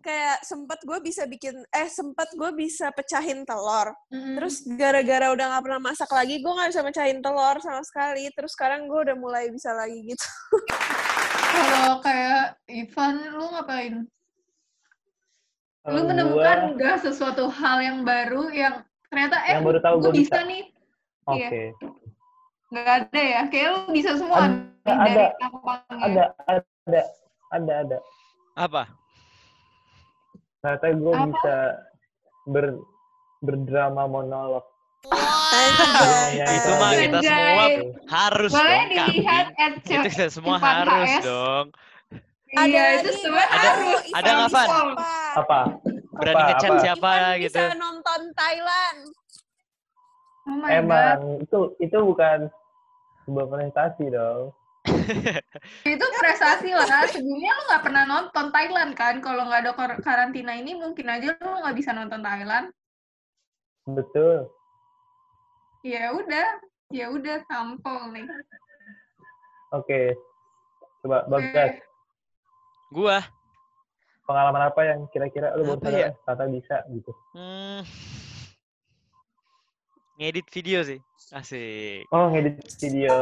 [0.00, 4.40] kayak sempet gue bisa bikin eh sempet gue bisa pecahin telur Mm-mm.
[4.40, 8.24] Terus gara-gara udah nggak pernah masak lagi, gue nggak bisa mecahin telur sama sekali.
[8.32, 10.28] Terus sekarang gue udah mulai bisa lagi gitu.
[11.52, 13.94] kalau kayak Ivan, lu ngapain?
[15.82, 18.80] Lu menemukan nggak sesuatu hal yang baru yang
[19.12, 20.24] ternyata eh Yang baru tahu gue gua bisa.
[20.32, 20.40] bisa.
[20.42, 20.62] nih.
[21.22, 21.44] Oke.
[21.44, 21.64] Iya.
[22.72, 23.40] Nggak ada ya?
[23.46, 26.00] Kayak lu bisa semua Ada, nih ada, dari tampangnya.
[26.00, 27.02] Ada, ada,
[27.52, 27.98] ada, ada.
[28.54, 28.82] Apa?
[30.58, 31.24] Ternyata gue Apa?
[31.28, 31.56] bisa
[32.46, 32.66] ber
[33.40, 34.64] berdrama monolog.
[35.04, 36.48] Anjay.
[36.48, 37.28] Itu Itu mah kita Anjay.
[37.28, 37.66] semua
[38.08, 40.64] harus Boleh dong, dilihat at Itu kita semua 4HS.
[40.64, 41.66] harus dong.
[42.52, 43.72] Iya, itu semua gua Ada-
[44.12, 44.66] ada Ivan nggak, Van?
[44.66, 45.10] siapa.
[45.34, 45.60] Apa?
[46.12, 46.82] Berani Apa, ngechat apa?
[46.84, 47.56] siapa Ivan gitu.
[47.56, 48.98] bisa nonton Thailand.
[50.42, 50.76] Oh my god.
[50.76, 52.38] Emang itu itu bukan
[53.24, 54.52] sebuah prestasi dong.
[55.86, 57.06] Itu prestasi lah.
[57.06, 59.22] Sebelumnya lu nggak pernah nonton Thailand kan?
[59.22, 62.66] Kalau nggak ada kar- karantina ini mungkin aja lu nggak bisa nonton Thailand.
[63.86, 64.50] Betul.
[65.86, 66.48] Ya udah,
[66.90, 68.26] ya udah tampol nih.
[69.70, 70.18] Oke.
[71.02, 71.30] Coba Oke.
[71.30, 71.74] Bagas,
[72.90, 73.18] Gua,
[74.22, 76.10] pengalaman apa yang kira-kira lu baru ya?
[76.24, 77.12] ternyata bisa gitu.
[77.34, 77.82] hmm,
[80.18, 81.00] ngedit video sih.
[81.32, 82.04] Asik.
[82.12, 83.08] Oh, ngedit video.
[83.08, 83.16] Ya,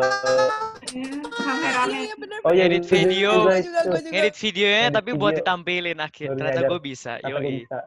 [1.30, 1.98] Kameranya.
[2.02, 2.38] Iya, bener.
[2.42, 3.30] Oh iya, Ngedit itu video.
[4.10, 6.28] Ngedit videonya Ngedit tapi buat ditampilin akhir.
[6.28, 7.12] Baru Ternyata gue bisa.
[7.22, 7.62] Yoi.
[7.62, 7.78] bisa.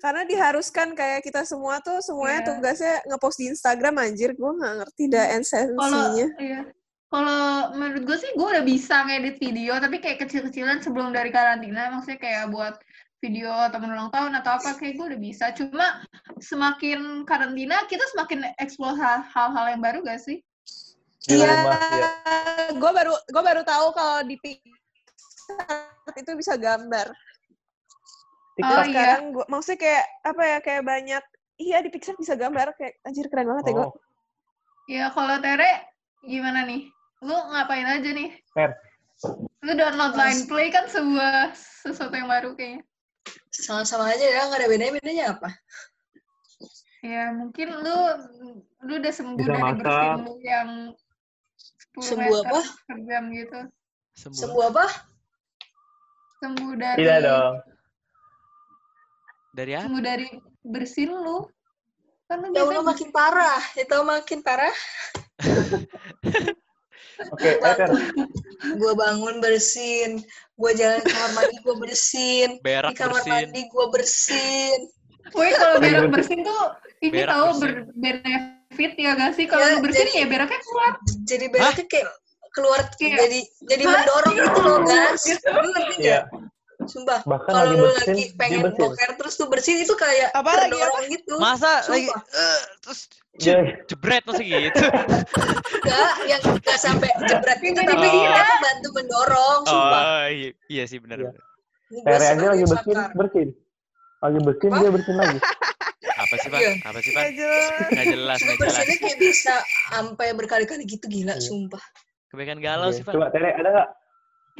[0.00, 2.48] Karena diharuskan kayak kita semua tuh semuanya Iya.
[2.50, 4.34] tugasnya ngepost di Instagram anjir.
[4.34, 6.26] Gue nggak ngerti dah Kalau esensinya.
[6.42, 6.60] iya.
[7.10, 11.90] Kalau menurut gue sih gue udah bisa ngedit video, tapi kayak kecil-kecilan sebelum dari karantina,
[11.90, 12.78] maksudnya kayak buat
[13.18, 15.50] video temen ulang tahun atau apa, kayak gue udah bisa.
[15.58, 16.06] Cuma
[16.38, 20.38] semakin karantina, kita semakin hal- hal-hal yang baru gak sih?
[21.26, 22.08] Iya, rumah ya.
[22.72, 27.12] gue baru gue baru tahu kalau di Pixar itu bisa gambar.
[28.56, 28.70] TikTok.
[28.72, 28.94] Oh, iya.
[28.94, 31.24] Sekarang gua maksudnya kayak apa ya kayak banyak
[31.60, 33.88] iya di Pixar bisa gambar kayak anjir keren banget ya gue.
[33.90, 33.94] Oh,
[34.88, 35.86] Ya kalau Tere,
[36.24, 36.88] gimana nih?
[37.20, 38.30] Lu ngapain aja nih?
[38.56, 38.70] Ter.
[39.60, 42.80] Lu download Line Play kan sebuah sesuatu yang baru kayaknya.
[43.52, 44.92] Sama-sama aja ya, nggak ada bedanya.
[44.96, 45.48] Bedanya apa?
[47.00, 47.96] Ya mungkin lu
[48.84, 49.80] lu udah sembuh Bisa dari masak.
[49.80, 50.68] bersin lu yang
[51.96, 52.60] 10 Sembuh meter apa?
[52.88, 53.60] per jam gitu.
[54.16, 54.38] Sembuh.
[54.40, 54.86] Sembuh apa?
[56.40, 57.54] Sembuh dari Tidak dong.
[59.52, 59.84] Dari apa?
[59.84, 60.28] sembuh dari
[60.64, 61.38] bersin lu.
[62.28, 63.60] Kan lu Ya Allah makin parah.
[63.76, 64.76] Itu makin parah.
[67.28, 67.90] Oke, eh, Ter.
[68.76, 70.24] Gue bangun bersin.
[70.56, 72.48] Gue jalan ke kamar mandi gue bersin.
[72.60, 73.32] Berak Di kamar bersin.
[73.32, 74.78] mandi gue bersin.
[75.30, 76.12] Woi kalau berak bersin.
[76.12, 76.64] bersin tuh
[77.00, 77.74] ini Berak tahu bersin.
[78.00, 79.44] berbenefit ya gak sih?
[79.46, 80.92] Kalau Ya, bersin jadi- ya beraknya keluar.
[81.24, 82.08] Jadi beraknya kayak
[82.50, 83.14] keluar Iya.
[83.16, 83.92] jadi jadi Hah?
[83.94, 85.22] mendorong gitu loh guys.
[85.22, 85.46] Gitu.
[85.46, 86.20] Lu ngerti Iya.
[86.90, 87.20] Sumpah.
[87.22, 88.80] Bahkan Kalau lagi lu bersin, lagi pengen bersin.
[88.82, 91.34] boker terus tuh bersin itu kayak Apa lagi, terdorong gitu.
[91.36, 92.22] Masa lagi Sumpah.
[92.34, 93.00] eh, terus
[93.32, 93.56] Dia
[93.88, 94.80] jebret masa gitu.
[95.80, 98.34] Enggak, yang enggak sampai jebret gitu Nggak tapi dikira.
[98.36, 100.02] dia bantu mendorong, sumpah.
[100.02, 101.18] Oh, iya, iya sih benar.
[101.20, 101.30] Iya.
[102.00, 103.08] Tere aja lagi ya, bersin, Sakar.
[103.14, 103.48] bersin.
[104.20, 104.78] Lagi bersin, Apa?
[104.78, 105.38] dia bersin lagi.
[106.20, 106.60] Apa sih, Pak?
[106.60, 106.72] Iya.
[106.84, 107.22] Apa sih, Pak?
[107.22, 107.88] Gak jelas.
[107.88, 108.60] Nggak jelas, Cuma nggak jelas.
[108.60, 109.54] bersinnya kayak bisa
[109.88, 111.42] sampai berkali-kali gitu gila, Iya.
[111.42, 111.82] sumpah.
[112.28, 113.12] Kebanyakan galau sih, Pak.
[113.12, 113.88] Coba Tere, ada nggak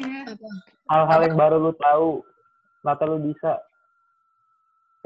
[0.00, 0.20] Iya.
[0.32, 0.48] Apa?
[0.90, 2.24] hal-hal yang baru lu tahu,
[2.82, 3.52] ternyata lu bisa,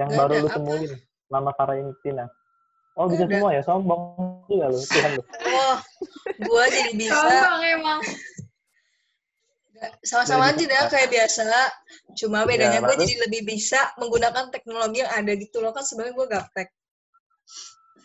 [0.00, 0.56] yang Nggak baru lu apa?
[0.56, 0.92] temuin,
[1.28, 2.24] nama karantina.
[2.94, 3.62] Oh, bisa semua ya?
[3.66, 4.00] Sombong
[4.46, 5.22] juga lu, Tuhan lu.
[5.50, 5.76] Oh,
[6.46, 8.00] gua jadi bisa Gampang emang.
[10.06, 10.92] sama-sama aja dah bisa.
[10.94, 11.44] kayak biasa.
[12.16, 16.26] Cuma bedanya gue jadi lebih bisa menggunakan teknologi yang ada gitu loh kan sebenarnya gue
[16.30, 16.68] gaptek.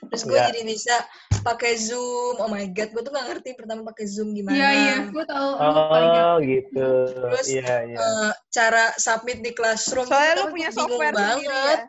[0.09, 0.47] Terus gue Iya.
[0.49, 0.95] jadi bisa
[1.39, 2.35] pakai Zoom.
[2.37, 4.57] Oh my god, gue tuh gak ngerti pertama pakai Zoom gimana.
[4.57, 6.89] Iya iya, gue tahu lu paling Oh, gitu.
[7.13, 7.97] Terus, Iya, iya.
[7.97, 10.05] Eh, cara submit di classroom.
[10.05, 11.79] Soalnya lu punya software sendiri banget.
[11.85, 11.87] ya.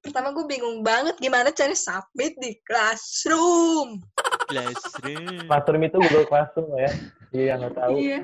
[0.00, 4.00] Pertama gue bingung banget gimana cara submit di classroom.
[4.48, 5.44] Classroom.
[5.44, 6.90] Classroom itu Google Classroom ya.
[7.30, 7.94] Dia yang nggak tahu.
[8.00, 8.18] Iya.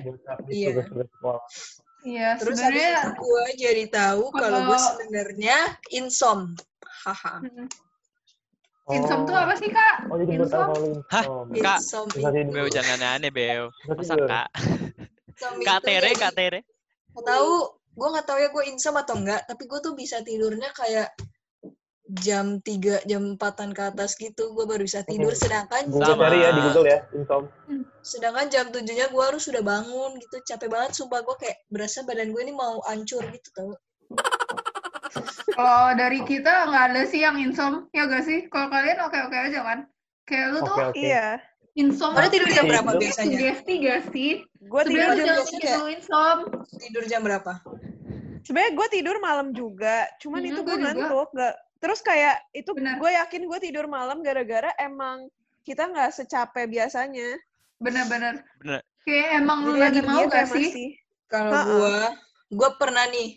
[0.49, 0.69] Iya.
[2.07, 2.81] Iya, Terus itu
[3.19, 5.59] gue jadi tahu kalau gue sebenarnya
[5.93, 6.55] insom.
[7.05, 7.43] Haha.
[8.87, 9.03] Hmm.
[9.03, 10.07] Insom tuh apa sih, Kak?
[10.07, 11.03] Oh, Insom?
[11.11, 11.25] Hah?
[11.51, 12.07] insom.
[12.15, 12.31] Kak.
[12.55, 13.75] Beo jangan aneh-aneh, Beo.
[13.91, 14.15] Masa.
[14.15, 14.49] Kak?
[15.27, 16.63] Insom Kak Tere, Kak Tere.
[17.11, 17.53] Gak tahu,
[17.99, 21.11] gue nggak tahu ya gue insom atau enggak, tapi gue tuh bisa tidurnya kayak
[22.23, 25.43] jam 3, jam 4-an ke atas gitu, gue baru bisa tidur, Hmm.
[25.43, 26.31] sedangkan Sama.
[26.31, 27.43] cari ya di Google ya, insom.
[28.07, 32.31] sedangkan jam 7-nya gue harus sudah bangun gitu, capek banget, sumpah gue kayak berasa badan
[32.31, 33.75] gue ini mau hancur gitu tau.
[35.53, 38.45] Kalau dari kita nggak ada sih yang insom, ya gak sih?
[38.53, 39.79] Kalau kalian oke-oke aja kan?
[40.27, 40.99] Kayak lu tuh oke.
[40.99, 41.41] Iya.
[41.77, 43.37] insom Mana tidur jam Iya, berapa biasanya?
[43.37, 44.33] sugesti gak sih?
[44.65, 46.37] Gue tidur jam gitu insom.
[46.81, 47.53] Tidur jam berapa?
[48.49, 51.29] Sebenarnya gue tidur malam juga, cuman Hmm, itu gue ngantuk.
[51.37, 51.55] Gak.
[51.77, 55.29] Terus kayak itu gue yakin gue tidur malam gara-gara emang
[55.69, 57.37] kita nggak secapek biasanya.
[57.77, 58.41] Bener-bener.
[58.65, 58.81] Bener.
[59.05, 60.97] Kayak emang lu Jadi lagi mau gak sih?
[61.29, 61.99] Kalau gue,
[62.57, 63.37] gue pernah nih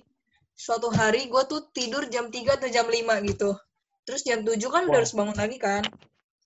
[0.60, 3.00] suatu hari gue tuh tidur jam 3 atau jam 5
[3.32, 3.56] gitu.
[4.04, 4.98] Terus jam 7 kan udah Wah.
[5.00, 5.84] harus bangun lagi kan.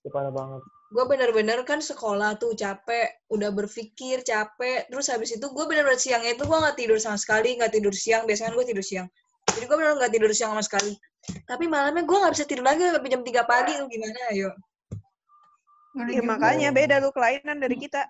[0.06, 0.62] Parah banget.
[0.94, 4.86] Gue bener-bener kan sekolah tuh capek, udah berpikir capek.
[4.86, 8.22] Terus habis itu gue bener-bener siangnya itu gue nggak tidur sama sekali, nggak tidur siang.
[8.30, 9.08] Biasanya gue tidur siang.
[9.50, 10.94] Jadi gue bener-bener nggak tidur siang sama sekali.
[11.50, 14.50] Tapi malamnya gue nggak bisa tidur lagi sampai jam 3 pagi tuh gimana ayo.
[16.06, 18.06] Ya makanya beda lu kelainan dari kita.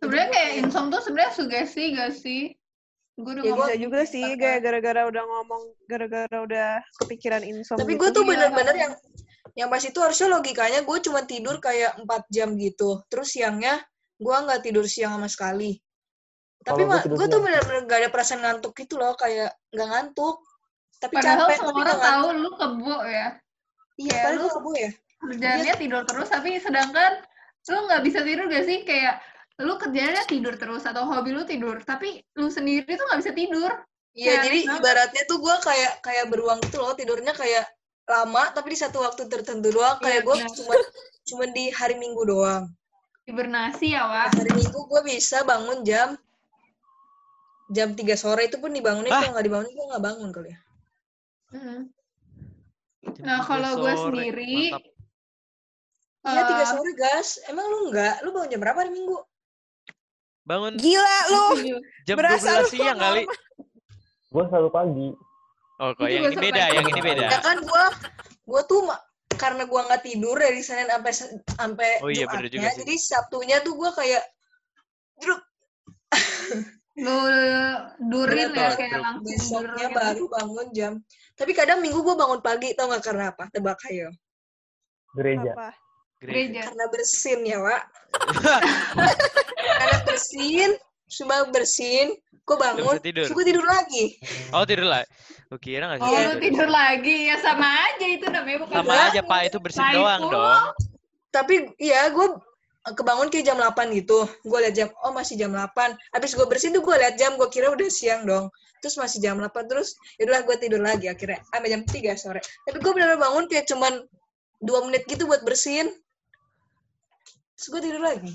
[0.00, 2.56] Sebenarnya kayak insom tuh sebenarnya sugesti gak sih?
[3.20, 6.68] Gue udah Ya, ngomong Bisa juga sih, kayak gara-gara udah ngomong, gara-gara udah
[7.04, 7.76] kepikiran insom.
[7.76, 8.00] Tapi gitu.
[8.00, 8.30] gue tuh Iya.
[8.32, 8.92] bener-bener yang
[9.58, 13.02] yang pas itu harusnya logikanya gue cuma tidur kayak 4 jam gitu.
[13.10, 13.82] Terus siangnya
[14.16, 15.76] gue nggak tidur siang sama sekali.
[16.60, 20.44] Tapi gue tuh bener-bener gak ada perasaan ngantuk gitu loh, kayak nggak ngantuk.
[21.00, 23.28] Tapi Padahal capek, semua tapi orang tahu lu kebo ya.
[23.96, 24.90] Iya, kayak padahal lu- kebu ya.
[25.20, 27.12] Kerjaannya tidur terus, tapi sedangkan
[27.68, 28.78] lu nggak bisa tidur gak sih?
[28.84, 29.14] Kayak
[29.60, 33.70] lu kerjanya tidur terus atau hobi lu tidur, tapi lu sendiri tuh nggak bisa tidur.
[34.10, 34.78] Iya, Kayak jadi kenapa?
[34.80, 37.64] ibaratnya tuh gue kayak kayak beruang gitu loh, tidurnya kayak
[38.04, 40.00] lama tapi di satu waktu tertentu doang.
[40.00, 40.50] Kayak Iya, gue benar.
[40.56, 40.74] cuma
[41.22, 42.64] cuma di hari Minggu doang.
[43.22, 44.34] Hibernasi ya, Wak.
[44.34, 46.18] Hari Minggu gue bisa bangun jam
[47.70, 49.22] jam 3 sore itu pun dibangunin Ah.
[49.22, 50.58] kalau nggak dibangunin gue nggak bangun kali ya.
[51.50, 51.80] Mm.
[53.14, 54.82] Jam Nah, 3 kalau gue sendiri, mantap.
[56.20, 57.28] Iya tiga Eh, sore gas.
[57.46, 58.14] Emang lu nggak?
[58.20, 59.16] Lu bangun jam berapa hari Minggu?
[60.50, 61.46] Bangun Gila lu,
[62.02, 63.22] jam berasa 12 lu siang kali.
[64.34, 65.08] Gue selalu pagi.
[65.78, 67.24] Oh, kok Itu yang ini beda, yang ini beda.
[67.30, 67.84] Ya kan gua
[68.44, 69.00] gua tuh ma-
[69.38, 71.12] karena gua nggak tidur dari Senin sampai
[71.54, 72.78] sampai Oh iya, bener juga Jumatnya, sih.
[72.82, 74.26] jadi Sabtunya tuh gua kayak
[75.22, 75.40] druk
[77.00, 77.16] lu
[78.12, 80.92] durin ya, kayak langsung besoknya baru bangun jam.
[81.38, 83.46] Tapi kadang Minggu gua bangun pagi tau nggak karena apa?
[83.54, 84.10] Tebak ayo.
[85.14, 85.54] Gereja.
[85.54, 85.70] Apa?
[86.20, 86.60] gereja.
[86.68, 87.82] Karena bersin ya, Wak.
[89.80, 90.70] karena bersin,
[91.08, 92.06] cuma bersin,
[92.44, 93.24] gua bangun, tidur.
[93.24, 94.04] terus gua tidur lagi.
[94.52, 95.02] Oh, tidur lah.
[95.48, 97.16] Gue kira nggak Oh, sih lu tidur lagi.
[97.26, 99.06] Ya sama aja itu namanya bukan Sama tidur.
[99.08, 99.40] aja, Pak.
[99.48, 100.62] Itu bersin doang dong.
[101.30, 102.26] tapi iya gue
[102.90, 105.70] kebangun kayak jam 8 gitu gue liat jam oh masih jam 8
[106.10, 108.50] habis gue bersih tuh gue liat jam gue kira udah siang dong
[108.82, 112.82] terus masih jam 8 terus yaudahlah gue tidur lagi akhirnya sampai jam 3 sore tapi
[112.82, 114.02] gue benar bangun kayak cuman
[114.58, 115.86] dua menit gitu buat bersihin
[117.54, 118.34] terus gue tidur lagi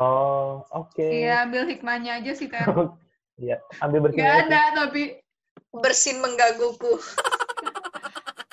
[0.00, 1.04] Oh, oke.
[1.04, 2.64] Iya, ambil hikmahnya aja sih, Ter.
[3.40, 4.20] Iya, ambil bersih.
[4.20, 5.16] Gak ada, tapi
[5.72, 6.92] bersin menggangguku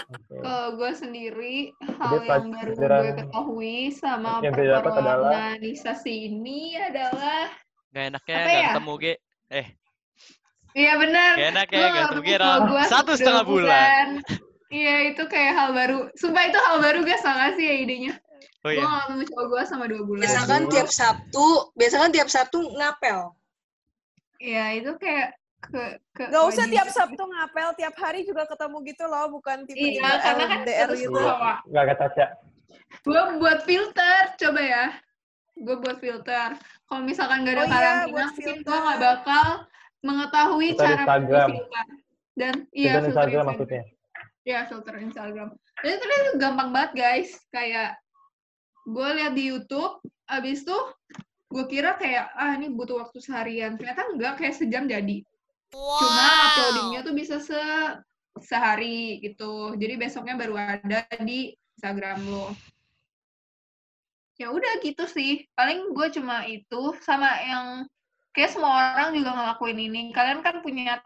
[0.07, 0.39] Oke.
[0.39, 7.51] kalau gue sendiri, hal Jadi yang baru gue ketahui sama yang perkoronanisasi ini adalah
[7.91, 8.67] Gak enaknya Apa gak ya?
[8.71, 9.13] ketemu Ge.
[9.51, 9.67] Eh,
[10.71, 11.31] Iya benar.
[11.35, 12.35] gak enak ya Lu gak ketemu Ge
[12.87, 14.07] satu setengah bulan.
[14.67, 15.99] Iya itu kayak hal baru.
[16.15, 18.13] Sumpah itu hal baru guys, makasih ya idenya.
[18.59, 18.83] Oh Gue iya.
[18.83, 20.21] gak ketemu cowok gue sama dua bulan.
[20.21, 23.19] biasa kan tiap Sabtu biasa kan tiap Sabtu ngapel
[24.37, 28.77] Iya itu kayak ke ke Gak usah wajib- tiap Sabtu ngapel, tiap hari juga ketemu
[28.85, 31.17] gitu loh, bukan tipe Iya, karena kan LDR terus gitu.
[31.17, 31.53] Iya.
[31.65, 32.25] Nggak kata Caca.
[33.01, 34.85] Gue buat filter, coba ya.
[35.55, 36.49] Gue buat filter.
[36.85, 39.45] Kalau misalkan gak ada Oh iya, karantina, buat mungkin gue gak bakal
[39.99, 41.49] mengetahui Filter cara Instagram.
[41.49, 41.85] filter.
[42.31, 43.45] Dan Iya, iya filter Instagram Instagram.
[43.49, 43.83] maksudnya.
[44.45, 45.47] Iya, filter Instagram.
[45.75, 47.29] Dan itu ternyata gampang banget, guys.
[47.49, 47.89] Kayak
[48.87, 49.99] gue lihat di YouTube,
[50.31, 50.77] abis itu
[51.51, 53.75] gue kira kayak, ah ini butuh waktu seharian.
[53.75, 55.23] Ternyata enggak, kayak sejam jadi.
[55.75, 57.59] Cuma uploadingnya tuh bisa se
[58.39, 59.75] sehari gitu.
[59.75, 62.55] Jadi besoknya baru ada di Instagram lo.
[64.39, 65.49] Ya udah gitu sih.
[65.57, 67.65] Paling gue cuma itu sama yang
[68.31, 70.01] kayak semua orang juga ngelakuin ini.
[70.15, 71.01] Kalian kan punya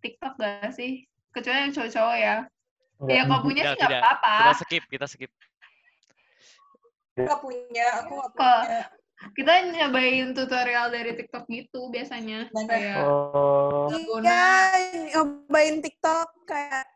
[0.00, 1.04] TikTok gak sih?
[1.34, 2.36] Kecuali yang cowok-cowok ya.
[3.06, 4.34] Ya kalau punya sih nggak apa-apa.
[4.38, 5.30] Kita skip, kita skip.
[7.24, 8.80] Nggak punya aku nggak punya
[9.34, 12.46] Kita nyobain tutorial dari TikTok gitu biasanya.
[12.54, 13.90] Kayak Oh.
[14.22, 14.46] Iya,
[15.10, 16.86] nyobain TikTok kayak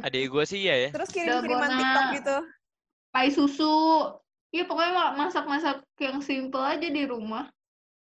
[0.00, 0.88] Adik gue sih iya ya.
[0.88, 1.76] terus kirim-kiriman Dalgona.
[1.76, 2.36] TikTok gitu.
[3.10, 3.76] pai susu.
[4.48, 7.52] Iya pokoknya ma- masak-masak yang simple aja di rumah.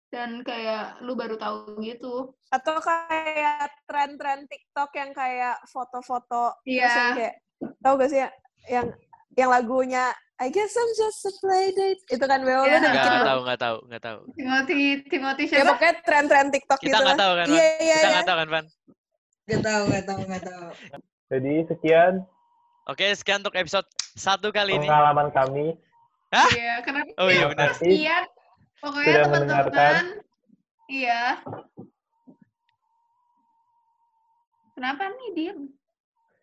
[0.08, 2.38] Dan kayak lu baru tahu gitu.
[2.47, 6.86] Atau kayak tren-tren TikTok yang kayak foto-foto Iya.
[6.86, 7.36] yang kayak
[7.82, 8.30] tau gak sih ya
[8.69, 8.88] yang
[9.34, 12.78] yang lagunya I guess I'm just a playdate itu kan Beo lu Iya.
[12.78, 13.26] udah bikin Nggak belum?
[13.26, 14.19] tahu, nggak tahu, nggak tahu.
[14.32, 15.69] Timothy, Timothy Ya siapa?
[15.71, 17.17] pokoknya tren-tren TikTok Kita gitu nggak lah.
[17.17, 17.56] tahu kan, Van?
[17.56, 18.13] Iya iya Kita iya.
[18.13, 18.65] nggak tahu kan, Van?
[19.47, 20.67] nggak tahu nggak tahu nggak tahu
[21.28, 22.13] jadi sekian
[22.86, 24.86] Oke, sekian untuk episode satu kali ini.
[24.86, 25.76] pengalaman kami.
[26.32, 27.71] Iya, kenapa Oh iya benar.
[27.73, 28.23] Sekian?
[28.78, 30.04] Pokoknya Sudah teman-teman, mendengarkan.
[30.88, 31.21] iya.
[34.71, 35.60] Kenapa nih diem?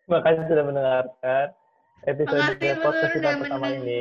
[0.01, 1.45] Terima kasih sudah mendengarkan
[2.05, 3.99] episode Makasih podcast kita udah pertama ini.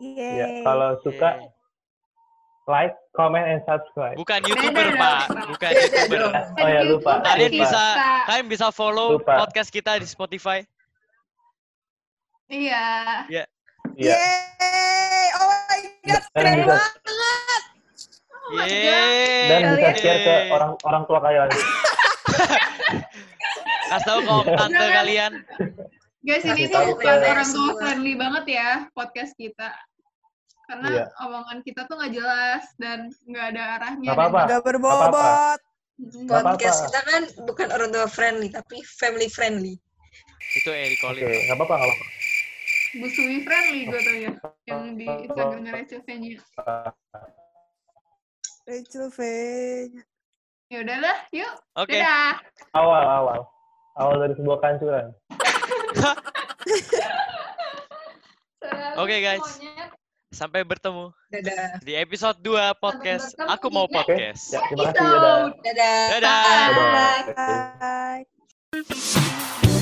[0.00, 0.36] Yeay.
[0.40, 1.30] Ya, kalau suka
[2.70, 4.16] like, comment, and subscribe.
[4.16, 5.20] Bukan YouTuber, Pak.
[5.50, 6.18] Bukan Beda YouTuber.
[6.24, 6.34] dong.
[6.56, 7.12] Oh ya, lupa.
[7.26, 7.58] Kalian lupa.
[7.66, 7.82] bisa
[8.30, 9.44] kalian bisa follow Lupa.
[9.44, 10.62] podcast kita di Spotify.
[12.50, 12.86] Iya.
[13.28, 13.44] Iya.
[13.98, 15.26] Yeay!
[15.36, 17.62] Oh my god, Dan keren bisa, banget.
[18.32, 19.46] Oh my God.
[19.50, 21.48] Dan bisa share ke orang orang tua kalian.
[23.90, 24.94] Kasih tahu ke om tante Jangan.
[25.02, 25.32] kalian.
[26.20, 29.72] Guys, ini tuh bukan orang tua friendly banget ya podcast kita.
[30.70, 31.04] Karena Iya.
[31.26, 34.06] omongan kita tuh nggak jelas dan nggak ada arahnya.
[34.06, 34.40] Nggak apa-apa.
[34.46, 35.60] Gak berbobot.
[36.30, 36.86] Podcast apa-apa.
[36.86, 39.74] kita kan bukan orang tua friendly, tapi family friendly.
[40.54, 41.26] Itu Eric Oke, Colin.
[41.26, 42.06] nggak apa-apa, nggak apa-apa.
[42.90, 44.32] Busui friendly gue tuh ya.
[44.66, 46.38] Yang di Instagram recevenya.
[48.64, 49.18] Rachel V.
[50.70, 51.52] Ya udahlah, yuk.
[51.74, 51.98] Oke.
[51.98, 52.38] Dadah.
[52.78, 53.40] Awal, awal.
[54.00, 55.12] Awal dari sebuah kancuran.
[58.96, 59.44] Oke, guys.
[59.44, 59.86] Semuanya.
[60.30, 61.82] Sampai bertemu Dadah.
[61.82, 64.54] di episode 2 podcast Aku Mau Podcast.
[64.54, 65.02] Ya, terima kasih.
[65.02, 65.10] Dadah.
[65.10, 65.52] Episode.
[65.66, 66.06] Dadah.
[66.08, 66.42] Dadah.
[67.34, 68.24] Dadah.
[68.70, 69.79] Bye.